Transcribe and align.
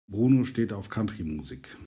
Bruno 0.07 0.43
steht 0.43 0.73
auf 0.73 0.89
Country-Musik. 0.89 1.77